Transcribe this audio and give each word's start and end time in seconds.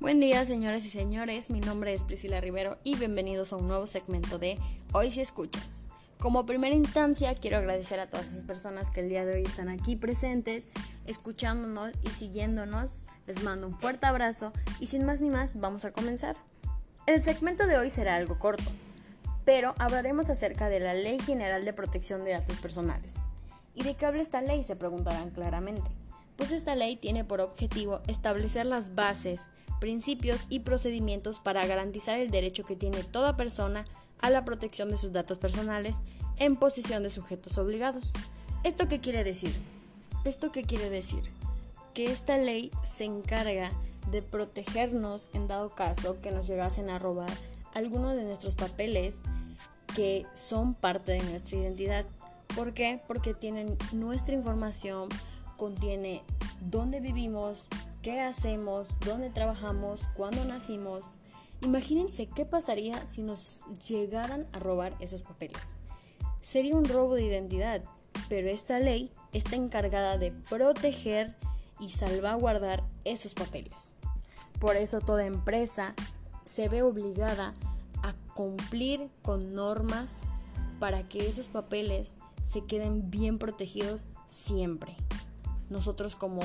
Buen 0.00 0.18
día, 0.18 0.46
señoras 0.46 0.86
y 0.86 0.90
señores. 0.90 1.50
Mi 1.50 1.60
nombre 1.60 1.92
es 1.92 2.02
Priscila 2.02 2.40
Rivero 2.40 2.78
y 2.84 2.96
bienvenidos 2.96 3.52
a 3.52 3.56
un 3.56 3.68
nuevo 3.68 3.86
segmento 3.86 4.38
de 4.38 4.58
Hoy 4.92 5.10
si 5.10 5.20
escuchas. 5.20 5.88
Como 6.18 6.46
primera 6.46 6.74
instancia, 6.74 7.34
quiero 7.34 7.58
agradecer 7.58 8.00
a 8.00 8.06
todas 8.06 8.30
esas 8.30 8.44
personas 8.44 8.90
que 8.90 9.00
el 9.00 9.10
día 9.10 9.26
de 9.26 9.34
hoy 9.34 9.42
están 9.42 9.68
aquí 9.68 9.96
presentes, 9.96 10.70
escuchándonos 11.06 11.92
y 12.02 12.08
siguiéndonos. 12.08 13.04
Les 13.26 13.42
mando 13.42 13.66
un 13.66 13.76
fuerte 13.76 14.06
abrazo 14.06 14.54
y 14.80 14.86
sin 14.86 15.04
más 15.04 15.20
ni 15.20 15.28
más, 15.28 15.60
vamos 15.60 15.84
a 15.84 15.92
comenzar. 15.92 16.34
El 17.04 17.20
segmento 17.20 17.66
de 17.66 17.76
hoy 17.76 17.90
será 17.90 18.16
algo 18.16 18.38
corto, 18.38 18.70
pero 19.44 19.74
hablaremos 19.76 20.30
acerca 20.30 20.70
de 20.70 20.80
la 20.80 20.94
Ley 20.94 21.18
General 21.18 21.62
de 21.62 21.74
Protección 21.74 22.24
de 22.24 22.32
Datos 22.32 22.56
Personales. 22.56 23.16
¿Y 23.74 23.82
de 23.82 23.94
qué 23.96 24.06
habla 24.06 24.22
esta 24.22 24.40
ley? 24.40 24.62
Se 24.62 24.76
preguntarán 24.76 25.28
claramente. 25.28 25.90
Pues 26.40 26.52
esta 26.52 26.74
ley 26.74 26.96
tiene 26.96 27.22
por 27.22 27.42
objetivo 27.42 28.00
establecer 28.06 28.64
las 28.64 28.94
bases 28.94 29.50
principios 29.78 30.40
y 30.48 30.60
procedimientos 30.60 31.38
para 31.38 31.66
garantizar 31.66 32.18
el 32.18 32.30
derecho 32.30 32.64
que 32.64 32.76
tiene 32.76 33.04
toda 33.04 33.36
persona 33.36 33.84
a 34.22 34.30
la 34.30 34.46
protección 34.46 34.90
de 34.90 34.96
sus 34.96 35.12
datos 35.12 35.36
personales 35.36 35.98
en 36.38 36.56
posición 36.56 37.02
de 37.02 37.10
sujetos 37.10 37.58
obligados. 37.58 38.14
¿Esto 38.64 38.88
qué 38.88 39.00
quiere 39.00 39.22
decir? 39.22 39.52
¿Esto 40.24 40.50
qué 40.50 40.62
quiere 40.62 40.88
decir? 40.88 41.24
Que 41.92 42.06
esta 42.10 42.38
ley 42.38 42.70
se 42.82 43.04
encarga 43.04 43.70
de 44.10 44.22
protegernos 44.22 45.28
en 45.34 45.46
dado 45.46 45.74
caso 45.74 46.22
que 46.22 46.30
nos 46.30 46.46
llegasen 46.46 46.88
a 46.88 46.98
robar 46.98 47.28
algunos 47.74 48.16
de 48.16 48.22
nuestros 48.24 48.54
papeles 48.54 49.20
que 49.94 50.24
son 50.32 50.72
parte 50.72 51.12
de 51.12 51.22
nuestra 51.22 51.58
identidad. 51.58 52.06
¿Por 52.56 52.72
qué? 52.72 52.98
Porque 53.06 53.34
tienen 53.34 53.76
nuestra 53.92 54.34
información, 54.34 55.10
contiene 55.60 56.22
dónde 56.62 57.00
vivimos, 57.00 57.68
qué 58.00 58.22
hacemos, 58.22 58.98
dónde 59.00 59.28
trabajamos, 59.28 60.00
cuándo 60.14 60.42
nacimos. 60.46 61.02
Imagínense 61.60 62.26
qué 62.26 62.46
pasaría 62.46 63.06
si 63.06 63.22
nos 63.22 63.64
llegaran 63.86 64.46
a 64.52 64.58
robar 64.58 64.94
esos 65.00 65.20
papeles. 65.20 65.74
Sería 66.40 66.74
un 66.74 66.86
robo 66.86 67.14
de 67.14 67.24
identidad, 67.24 67.82
pero 68.30 68.48
esta 68.48 68.78
ley 68.78 69.12
está 69.34 69.56
encargada 69.56 70.16
de 70.16 70.32
proteger 70.32 71.36
y 71.78 71.90
salvaguardar 71.90 72.82
esos 73.04 73.34
papeles. 73.34 73.90
Por 74.60 74.76
eso 74.76 75.00
toda 75.02 75.26
empresa 75.26 75.94
se 76.46 76.70
ve 76.70 76.82
obligada 76.82 77.52
a 78.02 78.14
cumplir 78.32 79.10
con 79.20 79.54
normas 79.54 80.20
para 80.78 81.02
que 81.02 81.28
esos 81.28 81.48
papeles 81.48 82.14
se 82.44 82.64
queden 82.64 83.10
bien 83.10 83.38
protegidos 83.38 84.06
siempre. 84.26 84.96
Nosotros 85.70 86.16
como 86.16 86.40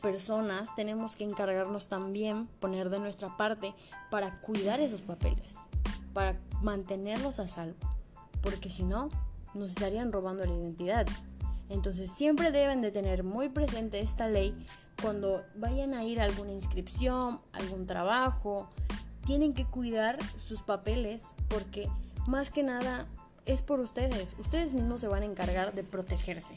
personas 0.00 0.74
tenemos 0.74 1.16
que 1.16 1.24
encargarnos 1.24 1.88
también, 1.88 2.48
poner 2.60 2.90
de 2.90 2.98
nuestra 2.98 3.36
parte 3.36 3.74
para 4.10 4.40
cuidar 4.40 4.80
esos 4.80 5.02
papeles, 5.02 5.58
para 6.14 6.36
mantenerlos 6.62 7.38
a 7.38 7.48
salvo, 7.48 7.76
porque 8.40 8.70
si 8.70 8.84
no, 8.84 9.10
nos 9.54 9.72
estarían 9.72 10.12
robando 10.12 10.44
la 10.44 10.52
identidad. 10.52 11.06
Entonces 11.68 12.10
siempre 12.12 12.50
deben 12.50 12.80
de 12.80 12.90
tener 12.90 13.24
muy 13.24 13.48
presente 13.48 14.00
esta 14.00 14.28
ley 14.28 14.54
cuando 15.00 15.44
vayan 15.56 15.94
a 15.94 16.04
ir 16.04 16.20
a 16.20 16.24
alguna 16.24 16.52
inscripción, 16.52 17.40
algún 17.52 17.86
trabajo, 17.86 18.68
tienen 19.24 19.54
que 19.54 19.64
cuidar 19.64 20.18
sus 20.36 20.62
papeles 20.62 21.34
porque 21.48 21.88
más 22.26 22.50
que 22.50 22.62
nada 22.62 23.06
es 23.46 23.62
por 23.62 23.80
ustedes. 23.80 24.36
Ustedes 24.38 24.74
mismos 24.74 25.00
se 25.00 25.08
van 25.08 25.22
a 25.22 25.26
encargar 25.26 25.74
de 25.74 25.84
protegerse. 25.84 26.56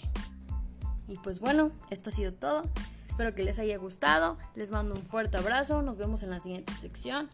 Y 1.08 1.18
pues 1.18 1.40
bueno, 1.40 1.72
esto 1.90 2.10
ha 2.10 2.14
sido 2.14 2.34
todo. 2.34 2.64
Espero 3.08 3.36
que 3.36 3.44
les 3.44 3.60
haya 3.60 3.78
gustado. 3.78 4.38
Les 4.56 4.72
mando 4.72 4.96
un 4.96 5.04
fuerte 5.04 5.38
abrazo. 5.38 5.82
Nos 5.82 5.98
vemos 5.98 6.24
en 6.24 6.32
la 6.32 6.42
siguiente 6.42 6.74
sección. 6.74 7.30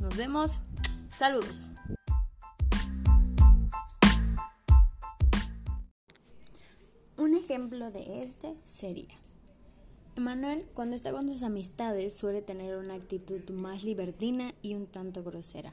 Nos 0.00 0.16
vemos. 0.16 0.60
Saludos. 1.14 1.72
Un 7.16 7.34
ejemplo 7.34 7.90
de 7.90 8.22
este 8.22 8.56
sería. 8.66 9.18
Emanuel, 10.16 10.66
cuando 10.74 10.96
está 10.96 11.12
con 11.12 11.28
sus 11.28 11.42
amistades, 11.42 12.16
suele 12.16 12.42
tener 12.42 12.76
una 12.76 12.94
actitud 12.94 13.50
más 13.50 13.84
libertina 13.84 14.54
y 14.62 14.74
un 14.74 14.86
tanto 14.86 15.22
grosera. 15.22 15.72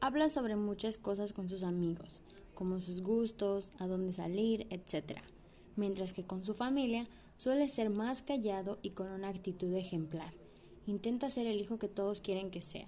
Habla 0.00 0.28
sobre 0.30 0.56
muchas 0.56 0.96
cosas 0.98 1.32
con 1.32 1.48
sus 1.48 1.62
amigos, 1.62 2.20
como 2.54 2.80
sus 2.80 3.02
gustos, 3.02 3.72
a 3.78 3.86
dónde 3.86 4.14
salir, 4.14 4.66
etc. 4.70 5.20
Mientras 5.80 6.12
que 6.12 6.22
con 6.22 6.44
su 6.44 6.52
familia 6.52 7.06
Suele 7.40 7.70
ser 7.70 7.88
más 7.88 8.20
callado 8.20 8.78
y 8.82 8.90
con 8.90 9.10
una 9.10 9.30
actitud 9.30 9.74
ejemplar. 9.74 10.34
Intenta 10.86 11.30
ser 11.30 11.46
el 11.46 11.58
hijo 11.58 11.78
que 11.78 11.88
todos 11.88 12.20
quieren 12.20 12.50
que 12.50 12.60
sea. 12.60 12.86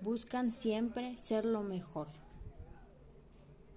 Buscan 0.00 0.50
siempre 0.50 1.14
ser 1.18 1.44
lo 1.44 1.62
mejor. 1.62 2.06